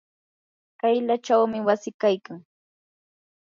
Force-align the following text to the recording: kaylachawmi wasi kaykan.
kaylachawmi 0.79 1.59
wasi 1.67 1.91
kaykan. 2.01 2.39